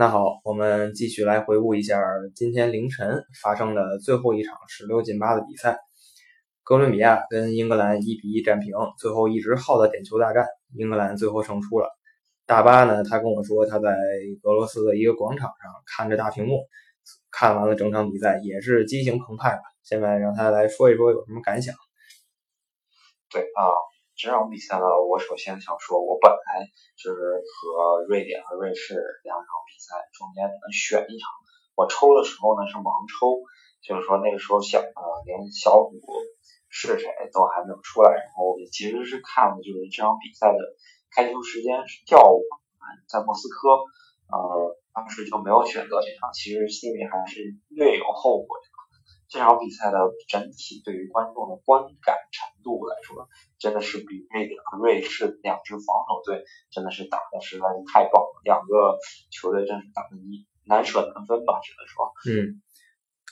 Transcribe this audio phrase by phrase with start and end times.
[0.00, 2.00] 那好，我们继续来回顾一下
[2.32, 5.76] 今天凌晨发生的最后一场十六进八的比赛。
[6.62, 11.88] 哥伦比亚跟英格兰一比一战平，最后一直耗到点球大战，英格兰最后胜出了。
[12.46, 13.96] 大巴呢，他跟我说他在
[14.44, 16.60] 俄罗斯的一个广场上看着大屏幕，
[17.32, 19.62] 看完了整场比赛，也是激情澎湃吧。
[19.82, 21.74] 现在让他来说一说有什么感想。
[23.32, 23.66] 对啊。
[24.18, 26.66] 这场比赛呢，我首先想说，我本来
[26.98, 31.30] 就是和瑞典和瑞士两场比赛中间能选一场。
[31.78, 33.46] 我抽的时候呢是盲抽，
[33.78, 36.02] 就是说那个时候小呃连小组
[36.66, 40.58] 是谁都还没有出来，然后其实是看的就是这场比赛的
[41.14, 42.18] 开球时间是调
[43.06, 43.86] 在莫斯科，
[44.34, 48.50] 呃当时就没有选择这场，其实心里还是略有后悔。
[49.28, 53.28] 这场比赛的整体对于观众的观感程度来说，
[53.58, 58.96] 真的是比瑞典和瑞士两支防守队真的是打的实在是太棒了，两个
[59.30, 62.12] 球队真是打的你难舍难分吧，只能说。
[62.24, 62.62] 嗯，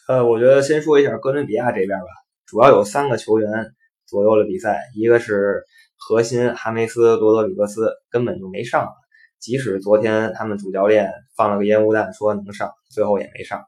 [0.08, 2.06] 呃，我觉得先说一下哥伦比亚这边吧，
[2.44, 5.64] 主要有三个球员左右了比赛，一个是
[5.96, 8.92] 核心哈梅斯罗德里格斯根本就没上，
[9.38, 13.64] 即使昨天他们主教练放了个烟雾弹说能上，最后也没上。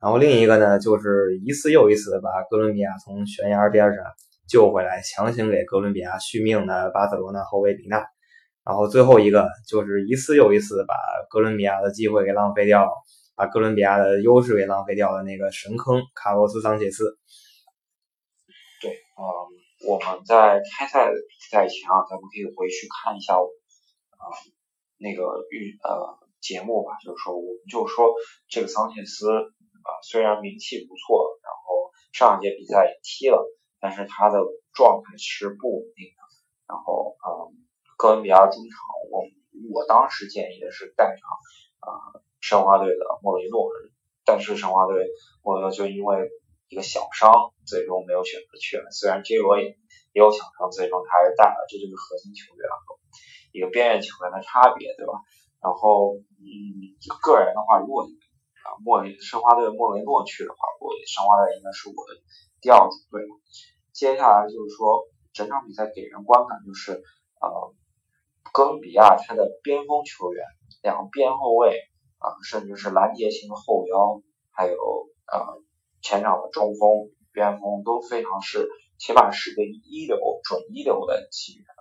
[0.00, 4.04] 然后另一个呢，就是一次又一次把哥伦比亚从悬崖边上
[4.48, 8.06] 救回来，强行给哥伦比亚续命的巴塞罗那后卫比纳。
[8.64, 10.94] 然后最后一个就是一次又一次把
[11.30, 12.88] 哥伦比亚的机会给浪费掉，
[13.34, 17.18] 把哥伦比亚的优势给浪费掉的那个神坑卡洛斯桑切斯。
[18.80, 19.24] 对，嗯，
[19.88, 24.24] 我们在开赛比赛前啊，咱们可以回去看一下啊
[24.96, 28.14] 那个预呃节目吧，就是说我们就说
[28.48, 29.26] 这个桑切斯。
[29.88, 33.40] 啊，虽然名气不错，然后上一届比赛也踢了，
[33.80, 34.36] 但是他的
[34.74, 36.20] 状态是不稳定的。
[36.68, 37.56] 然后，嗯，
[37.96, 38.76] 哥伦比亚中场，
[39.08, 39.24] 我
[39.72, 41.24] 我当时建议的是带上
[41.80, 43.72] 啊申花队的莫雷诺，
[44.26, 45.08] 但是申花队
[45.42, 46.28] 莫雷诺就因为
[46.68, 47.32] 一个小伤，
[47.64, 48.90] 最终没有选择去了。
[48.90, 49.64] 虽然 J 罗也
[50.12, 53.00] 也有小伤，最终他还是带了，这就是核心球员和
[53.52, 55.24] 一个边缘球员的差别，对吧？
[55.64, 56.44] 然后，嗯，
[57.22, 58.06] 个人的话，如果
[58.84, 62.20] 莫雷申花队莫雷诺去的话，我申花队应该是我的
[62.60, 63.24] 第二主队。
[63.92, 66.92] 接下来就是说，整场比赛给人观感就是，
[67.40, 67.74] 呃，
[68.52, 70.44] 哥伦比亚他的边锋球员，
[70.82, 71.74] 两个边后卫
[72.18, 75.62] 啊，甚至是拦截型的后腰，还有呃
[76.00, 78.68] 前场的中锋、边锋都非常是，
[78.98, 81.74] 起码是个一流、准一流的级别的。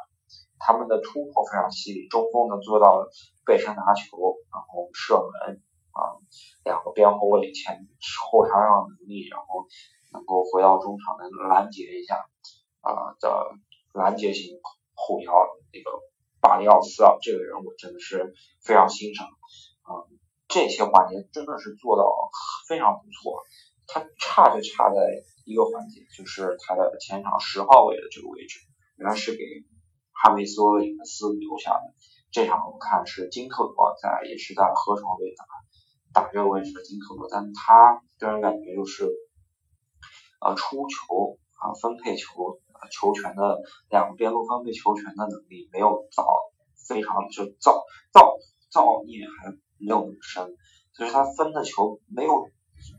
[0.59, 3.05] 他们的突破非常犀利，中锋能做到
[3.45, 4.17] 背身拿球，
[4.51, 5.61] 然后射门。
[5.97, 6.21] 啊，
[6.63, 7.87] 两个边后卫前
[8.31, 9.65] 后插上能力，然后
[10.13, 12.15] 能够回到中场能拦截一下
[12.81, 13.51] 啊的
[13.93, 14.59] 拦截型
[14.93, 15.33] 后腰
[15.73, 15.89] 那个
[16.39, 19.27] 巴里奥斯啊，这个人我真的是非常欣赏
[19.81, 20.05] 啊，
[20.47, 22.05] 这些环节真的是做到
[22.67, 23.43] 非常不错。
[23.89, 24.99] 他差就差在
[25.45, 28.59] 一个环节，就是他的前场十号位的这个位置，
[28.97, 29.39] 原来是给
[30.11, 31.95] 哈梅斯·里克斯留下的。
[32.29, 35.45] 这场我看是金特罗在，也是在河床队打。
[36.17, 39.05] 打这个位置的金特罗，但他个人感觉就是，
[40.41, 42.57] 呃，出球啊，分配球
[42.89, 43.61] 球权的
[43.91, 46.25] 两个边路分配球权的能力没有造
[46.89, 48.33] 非常就造造
[48.71, 50.57] 造孽还没有那么深，
[50.93, 52.49] 所以他分的球没有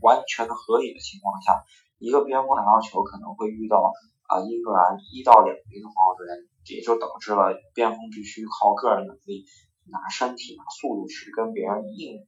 [0.00, 1.64] 完全的合理的情况下，
[1.98, 3.82] 一个边锋拿到球可能会遇到
[4.28, 9.44] 啊英格兰一到两名的防守队员，也就导致了边锋必须靠个人能力
[9.90, 12.24] 拿身体拿速度去跟别人硬。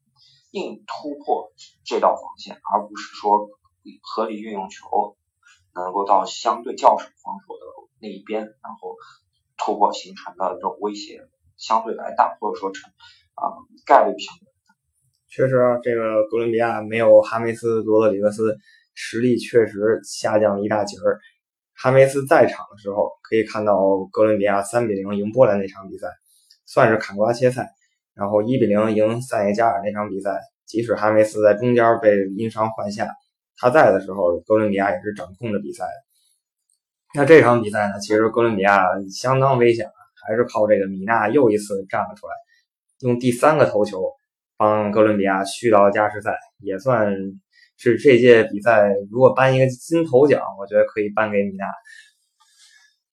[0.50, 1.52] 硬突破
[1.84, 3.48] 这道防线，而不是说
[4.02, 5.16] 合理运用球，
[5.74, 8.96] 能够到相对较少防守的那一边，然后
[9.56, 12.90] 突破形成的这种威胁相对来大，或者说成
[13.34, 13.42] 啊
[13.86, 14.74] 概率相对大。
[15.28, 18.58] 确实，这个哥伦比亚没有哈梅斯·罗德里格斯，
[18.94, 21.20] 实力确实下降了一大截儿。
[21.72, 23.76] 哈梅斯在场的时候，可以看到
[24.10, 26.08] 哥伦比亚三比零赢波兰那场比赛，
[26.66, 27.72] 算是砍瓜切菜。
[28.14, 33.08] 然后一比零赢塞内加尔那场比赛，即使哈梅斯在中间被因伤换下，
[33.56, 35.84] 他在的时候，哥伦比亚也是掌控着比赛。
[37.14, 39.90] 那这场比赛呢，其实哥伦比亚相当危险，
[40.26, 42.32] 还是靠这个米纳又一次站了出来，
[43.00, 44.12] 用第三个头球
[44.56, 47.16] 帮哥伦比亚续到了加时赛，也算
[47.76, 51.64] 是这届比赛如果颁一个金头奖，我觉得可以颁给米纳。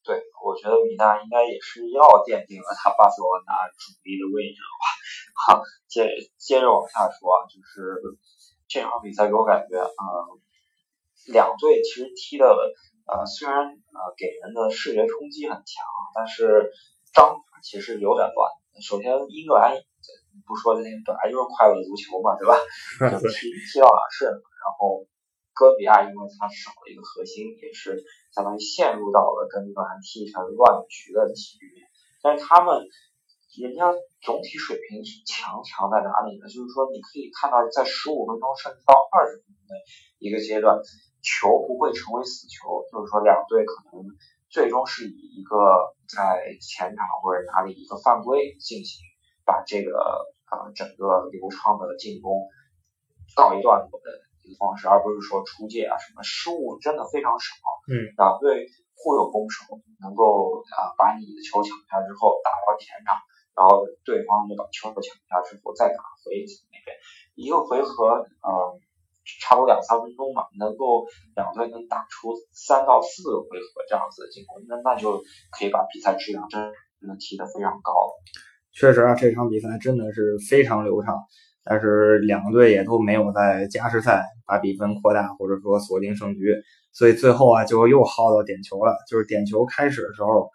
[0.04, 4.72] 对，我觉得米纳应该也是要奠定了他巴塞罗那主力的位置了
[5.48, 5.54] 吧。
[5.54, 8.02] 好，接接着往下说啊，就是
[8.68, 10.42] 这场比赛给我感觉，嗯，
[11.32, 12.46] 两队其实踢的，
[13.06, 15.86] 呃，虽然呃给人的视觉冲击很强，
[16.16, 16.72] 但是
[17.14, 18.52] 章法其实有点乱。
[18.82, 19.74] 首先，英格兰
[20.46, 22.58] 不说那本来就是快乐足球嘛，对吧？
[23.18, 24.32] 踢踢到哪是哪。
[24.38, 25.06] 然后
[25.54, 28.04] 哥伦比亚因为它少了一个核心，也是
[28.34, 31.90] 相当于陷入到了跟英格兰踢成乱局的局面。
[32.22, 32.86] 但是他们
[33.62, 33.90] 人家
[34.22, 36.46] 总体水平强强在哪里呢？
[36.46, 39.74] 就是说你可以看到在十五分钟甚至到二十分钟的
[40.20, 40.78] 一个阶段，
[41.26, 44.06] 球不会成为死球，就是说两队可能。
[44.50, 49.04] 最终是以一个在前场或者哪里一个犯规进行，
[49.44, 49.92] 把这个
[50.48, 52.48] 呃整个流畅的进攻
[53.36, 54.08] 告一段落的
[54.48, 57.60] 一个方式，而不是说出界啊什么失误真的非常少。
[57.92, 63.20] 嗯，两队互有攻守，能够啊把你的球抢下之后打到前场，
[63.58, 66.94] 然后对方就把球抢下之后再打回那边，
[67.34, 68.78] 一个回合嗯。
[69.42, 71.04] 差不多两三分钟吧，能够
[71.36, 75.22] 两队能打出三到四个回合这样子的进攻，那那就
[75.52, 78.16] 可以把比赛质量真的提得非常高了。
[78.72, 81.14] 确实啊，这场比赛真的是非常流畅，
[81.62, 86.56] 但是两队也都没有在加时赛把比分扩大或者说锁定胜局，
[86.94, 88.96] 所以最后啊就又耗到点球了。
[89.10, 90.50] 就是点球开始的时候，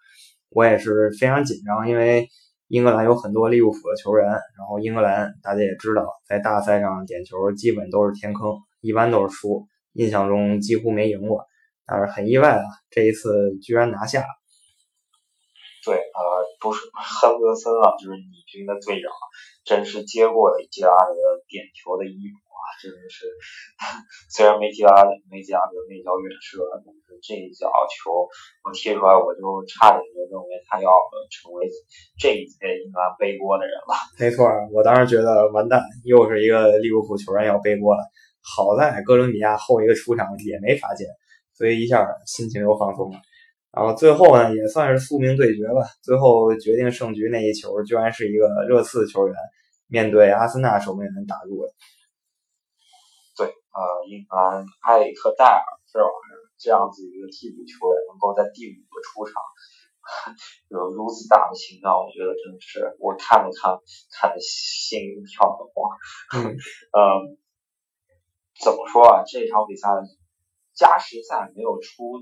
[0.49, 2.27] 我也是非常紧张，因为
[2.73, 8.57] 英格兰有很多利物浦的球员，然后英格兰大家也知道，在大赛上点球基本都是天坑。
[8.81, 11.45] 一般都是输，印象中几乎没赢过，
[11.85, 13.29] 但是很意外啊，这一次
[13.61, 14.25] 居然拿下。
[15.85, 16.21] 对，呃，
[16.59, 16.81] 不是
[17.21, 19.11] 亨德森啊，就是你军的队长，
[19.65, 21.13] 真是接过了吉拉德
[21.47, 23.29] 点球的衣服啊，真的是，
[24.33, 28.27] 虽然没吉拉没吉拉德那脚远射，但是这一脚球
[28.65, 30.01] 我踢出来，我就差点
[30.33, 30.89] 认为他要
[31.29, 31.69] 成为
[32.17, 33.93] 这一届英格兰背锅的人了。
[34.19, 38.01] 没错，我当时觉得完蛋，又是一个利物浦球员要背锅了。
[38.41, 41.05] 好在哥伦比亚后一个出场也没罚进，
[41.53, 43.19] 所以一下心情又放松了。
[43.71, 45.81] 然后最后呢，也算是宿命对决吧。
[46.01, 49.35] 最后决定胜局那一球，居然是一个热刺球员
[49.87, 51.71] 面对阿森纳守门员打入的。
[53.37, 59.33] 对，呃，英格兰埃里克戴尔这玩意儿，这样子一个替补球员能够在第五个出场，
[60.69, 63.79] 有如此大的心脏，我觉得真的是我看了看
[64.11, 65.89] 看的心跳的慌。
[66.35, 66.55] 嗯，
[66.91, 67.37] 嗯。
[68.63, 69.23] 怎么说啊？
[69.25, 69.89] 这场比赛
[70.73, 72.21] 加时赛没有出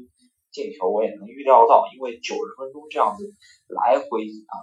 [0.50, 3.36] 进球，我也能预料到，因为九十分钟这样子
[3.68, 4.56] 来回啊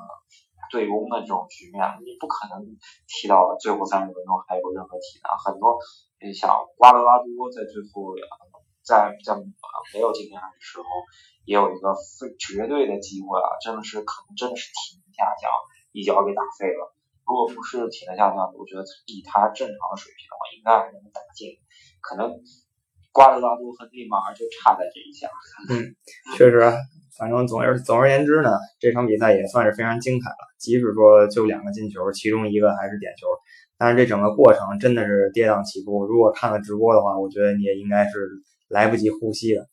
[0.72, 2.64] 对攻的这种局面，你不可能
[3.06, 5.36] 踢到最后三十分钟还有任何体能。
[5.36, 5.76] 很多
[6.24, 8.16] 你想瓜德拉多在最后
[8.88, 9.36] 在在
[9.92, 10.88] 没有进来的时候，
[11.44, 15.52] 也有一个非绝对的机会啊，真的是可能真的是体能下降，
[15.92, 16.96] 一脚给打废了。
[17.28, 21.60] 如果不是体能下降，我觉得以他正常的水平的话，应该还能打进。
[22.00, 22.40] 可能
[23.12, 25.28] 瓜德拉多和内马尔就差在这一下。
[25.68, 25.92] 嗯，
[26.36, 26.64] 确实，
[27.18, 30.48] 反正总而总而言之呢，这场比赛也算是非常精彩了。
[30.58, 33.26] 即使说就两个进球，其中一个还是点球，
[33.76, 36.06] 但是这整个过程真的是跌宕起伏。
[36.06, 38.28] 如果看了直播的话，我觉得你也应该是
[38.68, 39.68] 来不及呼吸的。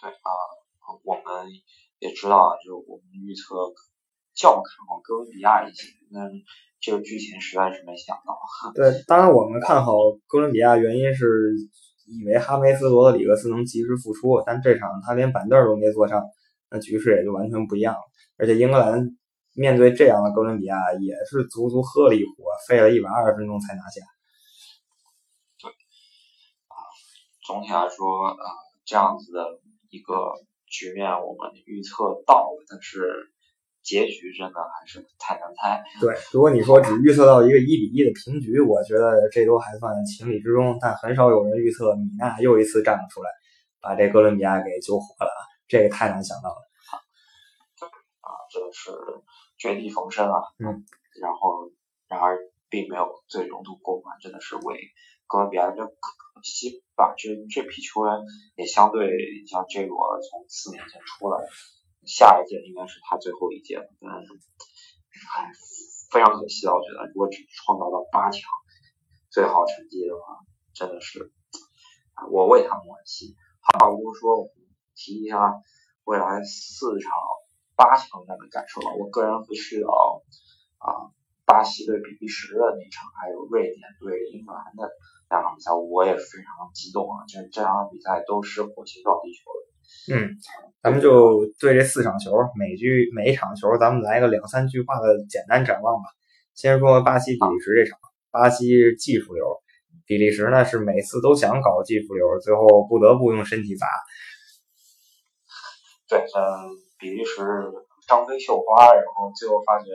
[0.00, 0.30] 对啊，
[1.04, 1.46] 我们
[1.98, 3.74] 也知道，就我们预测。
[4.32, 6.20] 较看好哥伦比亚一些，那
[6.80, 8.38] 这个剧情实在是没想到。
[8.74, 9.92] 对，当然我们看好
[10.28, 11.26] 哥伦比亚，原因是
[12.06, 16.24] 以为哈梅斯罗德里格斯能及时复出，但这场他连板凳都没坐上，
[16.70, 18.00] 那局势也就完全不一样了。
[18.38, 19.10] 而且英格兰
[19.52, 24.00] 面对这样的哥伦比亚，也是足足喝了一壶，费了一百二十分钟才拿下。
[27.50, 28.46] 总体来说，呃，
[28.84, 29.58] 这样子的
[29.90, 30.14] 一个
[30.66, 33.32] 局面我们预测到了，但是。
[33.82, 35.82] 结局真的还是太难猜。
[36.02, 40.76] 对，如果你说只预测到一个一比一的平局，我觉得这都还算情理之中。
[40.78, 43.30] 但很少有人预测米娜又一次站了出来，
[43.80, 45.32] 把这哥伦比亚给救活了，
[45.66, 46.60] 这个太难想到了。
[48.20, 48.90] 啊，真的是
[49.56, 50.42] 绝地逢生啊！
[50.58, 50.84] 嗯，
[51.18, 51.72] 然后
[52.06, 52.36] 然而
[52.68, 54.78] 并没有最终度过关，真的是为
[55.30, 57.14] 哥伦比亚这可惜吧？
[57.16, 58.18] 这这批球员
[58.56, 59.06] 也相对
[59.46, 61.38] 像这个从四年前出来。
[62.04, 64.32] 下一届应该是他最后一届了，但是，
[65.30, 65.52] 唉，
[66.10, 66.74] 非常可惜啊！
[66.74, 68.42] 我觉得如果只创造到八强
[69.30, 70.42] 最好成绩的话，
[70.74, 71.30] 真的是，
[72.32, 73.36] 我为他们惋惜。
[73.60, 74.52] 好，如果说我们
[74.96, 75.38] 提一下
[76.02, 77.12] 未来四场
[77.76, 80.24] 八强战的感受吧，我个人会去到
[80.78, 84.90] 啊，巴西对比利时的那场，还有瑞典对英格兰的
[85.30, 87.22] 两场比赛，我也非常激动啊！
[87.28, 89.70] 这这两场比赛都是火星撞地球的。
[90.12, 90.36] 嗯，
[90.82, 96.08] 咱们就对这四场球，每局每一场球，咱们来个两三句话的简单展望吧。
[96.54, 97.98] 先说巴西比利时这场，
[98.30, 99.46] 巴西技术流，
[100.04, 103.86] 比利时呢是每次都想搞技术流，最后不得不用身体砸。
[106.08, 107.40] 对，嗯，比利时
[108.08, 109.86] 张飞绣花，然后最后发觉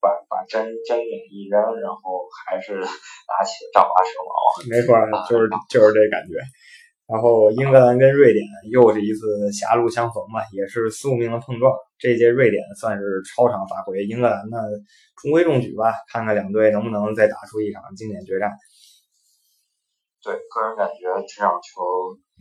[0.00, 4.32] 把把针针眼一扔，然后还是拿起了丈八蛇矛。
[4.70, 4.94] 没错，
[5.28, 6.34] 就是就是这感觉。
[7.08, 11.72] 然后英格兰跟瑞典又是一次狭路相逢嘛，也是宿命的碰撞。
[11.96, 14.58] 这届瑞典算是超常发挥，英格兰呢
[15.16, 18.52] 中规中矩吧，看看两队能不能再打出一场经典决战。
[20.22, 21.80] 对，个人感觉这场球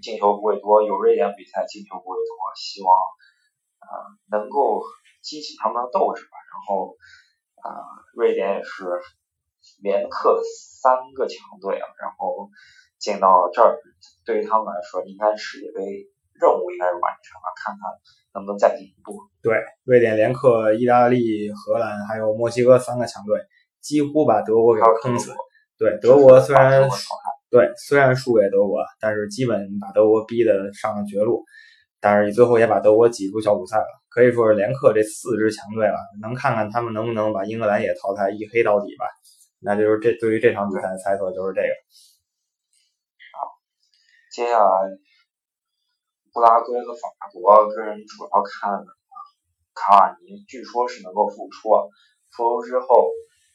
[0.04, 2.92] 进球不会多，有瑞典比赛进球不会多，希望
[3.80, 3.88] 啊
[4.30, 4.84] 能够
[5.24, 6.36] 激起他们的斗志吧。
[6.52, 6.92] 然后
[7.70, 7.84] 啊，
[8.14, 8.86] 瑞典也是
[9.82, 10.42] 连克
[10.82, 12.50] 三个强队啊，然后。
[13.00, 13.78] 进到这儿，
[14.26, 15.86] 对于他们来说，应该世界杯
[16.34, 17.82] 任务应该是完成了，看看
[18.34, 19.22] 能不能再进一步。
[19.40, 23.40] 对，瑞典连克意大利、荷兰还有墨西哥三个强队，
[23.82, 25.32] 几乎把德国给坑死。
[25.78, 26.90] 对，德国虽然
[27.52, 31.46] 对虽然输给德国，但是基本把德国逼得上了绝路，
[32.00, 35.98] 但是最后也把德国挤出小组赛了，可以说是连克这四支强队了。
[36.22, 39.06] 能看看他们能不能把英格兰也淘汰，一黑到底吧？
[39.60, 41.74] 那就是这对于这场比赛的猜测就是这个。
[43.34, 43.58] 好
[44.32, 44.70] 接下来，
[46.36, 48.86] 乌拉圭和法国，个人主要看的
[49.74, 51.70] 卡瓦尼，据说是能够复出，
[52.30, 53.10] 复出之后，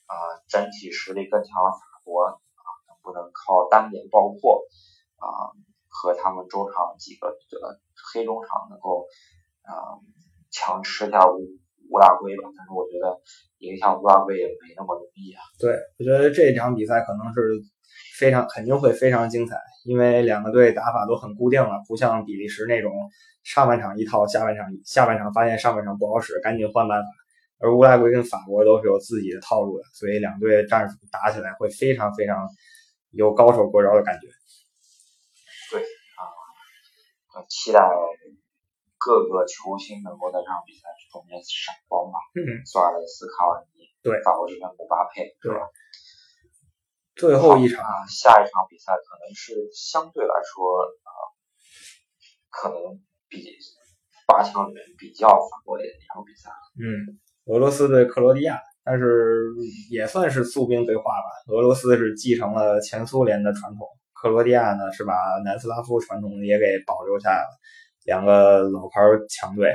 [0.07, 0.15] 啊，
[0.49, 4.67] 整体实力更强的法国，啊，能不能靠单点爆破，
[5.23, 5.55] 啊，
[6.02, 7.78] 和他们中场几个这个
[8.12, 9.06] 黑中场能够，
[9.62, 9.94] 啊，
[10.50, 11.38] 强吃下乌
[11.90, 12.50] 乌拉圭吧？
[12.59, 13.23] 但是我觉得
[13.59, 15.40] 影响乌拉圭也没那么容易啊。
[15.59, 17.62] 对，我觉得这场比赛可能是。
[18.18, 22.92] 非常肯定会非常精彩，因为两个队打法都很固定了，不像比利时那种
[23.42, 27.09] 上半场一套，下半场下半场发现上半场不好使，赶紧换办法。
[27.59, 32.49] 而乌拉圭跟法国都是有自己的套路的，所以两队战术打起来会非常非常
[33.11, 34.28] 有高手过招的感觉。
[37.33, 37.81] 对啊，期待
[38.99, 42.19] 各个球星能够在这场比赛中间闪光吧。
[42.37, 45.67] 嗯，索尔雷斯、卡瓦尼，对，法国这边姆巴佩，对吧？
[47.15, 51.11] 最后一场，下一场比赛可能是相对来说啊，
[52.51, 53.45] 可能比
[54.27, 56.51] 八强里面比较反过的一场比赛。
[56.81, 59.53] 嗯，俄罗斯对克罗地亚，但是
[59.91, 61.53] 也算是宿兵对话吧。
[61.53, 63.87] 俄罗斯是继承了前苏联的传统，
[64.23, 65.14] 克罗地亚呢是把
[65.45, 67.59] 南斯拉夫传统也给保留下来了。
[68.07, 69.75] 两个老牌强队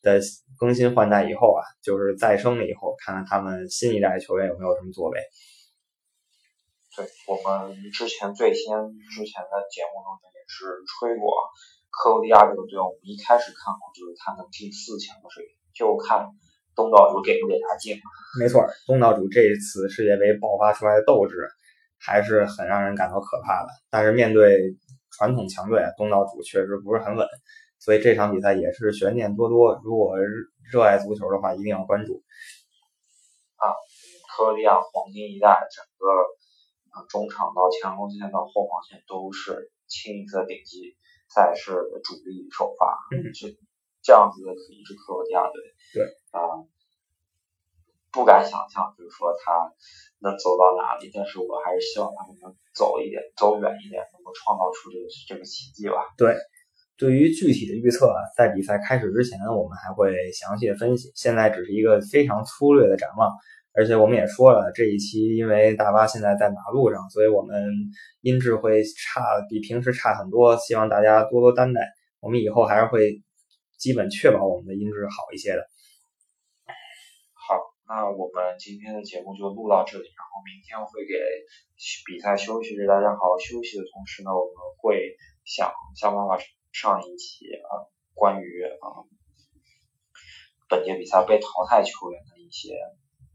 [0.00, 0.20] 的
[0.56, 5.18] 更新换代以后啊，就是再生了以后，看看他们新一代球员有没有什么作为。
[6.94, 8.62] 对我们之前最先
[9.10, 11.34] 之前的节目中也是吹过
[11.90, 16.30] 克罗地亚这个队，我们一开始看好就是他能进四强的水平，就看
[16.76, 17.98] 东道主给不给他进。
[18.38, 21.34] 没错，东道主这一次世界杯爆发出来的斗志
[22.00, 23.68] 还是很让人感到可怕的。
[23.90, 24.74] 但是面对
[25.12, 27.28] 传统强队，东道主确实不是很稳，
[27.78, 29.80] 所以这场比赛也是悬念多多。
[29.84, 30.16] 如果
[30.72, 32.22] 热爱足球的话，一定要关注。
[33.56, 33.70] 啊，
[34.36, 36.08] 克罗地亚黄金一代，整个。
[36.92, 40.96] 啊，中场到前锋线到后防线都是清一色顶级
[41.28, 42.98] 赛事的主力首发，
[43.32, 43.56] 是
[44.02, 45.62] 这样子的一支克罗地亚队。
[45.94, 46.02] 对
[46.34, 46.42] 啊，
[48.12, 49.72] 不敢想象，就是说他
[50.18, 56.02] 能走到哪里，但是我还是希望他们能走一点，走远一点，能够创造出这个这个奇迹吧。
[56.18, 56.36] 对，
[56.98, 63.30] 对于具体的预测，在比赛开始之前，我们还会详细的分析，现在只是一个非常粗略的展望。
[63.72, 67.64] 而且我们也说了，这一期因为大巴现在在马路上，所以我们
[68.20, 70.56] 音质会差，比平时差很多。
[70.56, 71.80] 希望大家多多担待，
[72.18, 73.22] 我们以后还是会
[73.78, 75.64] 基本确保我们的音质好一些的。
[77.90, 81.18] 那我们今天的节目就录到这里，然后明天会给
[82.06, 86.38] 比赛休息，日，大家好好休息的同时呢，我们会想想办法
[86.70, 89.02] 上一期啊，关于啊
[90.68, 92.78] 本届比赛被淘汰球员的一些。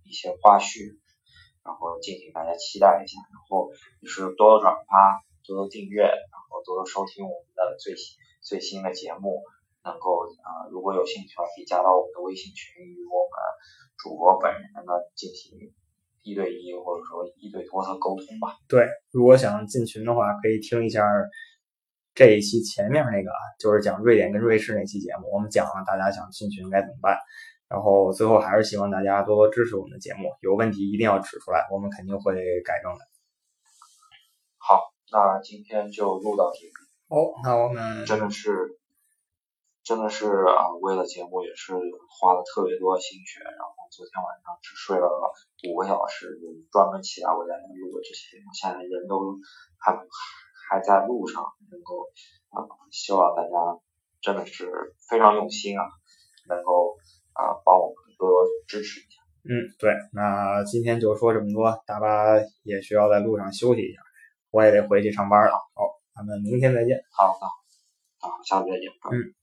[0.06, 1.02] 一些花絮，
[1.66, 9.42] 然后敬请大家期待一下，然后就是多多转发，多多订阅，然后多多收听我们的最新最新的节目，
[9.82, 13.34] 能够啊如果有兴趣的话，可以加到我们的微信群，与我们
[14.06, 15.58] 主播本人呢进行
[16.22, 18.56] 一对一或者说一对多的沟通吧。
[18.68, 21.02] 对，如果想进群的话，可以听一下
[22.14, 27.18] 这一期前面那个，就是讲瑞典跟瑞士那期节目，我们讲了大家想进群该怎么办。
[27.68, 33.00] 然后最后还是希望大家多多支持我们的节目，有问题一定要指出来，我们肯定会改正的。
[34.60, 36.72] 好，那今天就录到这里。
[37.08, 38.78] 哦，那我们真的是，
[39.84, 45.08] 真的是啊，为了节目也是花了特别多的心血，然后昨天晚上只睡了
[45.72, 49.40] 五个小时，就专门起来为大家录的这些我，现在人都
[49.80, 49.96] 还
[50.68, 52.12] 还在路上，能够
[52.52, 53.80] 啊，希望大家
[54.22, 54.68] 真的是
[55.08, 55.88] 非常用心啊，
[56.50, 56.98] 能够。
[57.36, 59.20] 啊，帮我们多多支持一下。
[59.44, 64.00] 嗯，对，那今天就说这么多，大巴也需要在路上休息一下，
[64.52, 65.52] 我也得回去上班了。
[65.74, 67.04] 好，咱们明天再见。
[67.12, 67.50] 好，好，
[68.22, 68.90] 好，下次再见。
[69.12, 69.36] 嗯。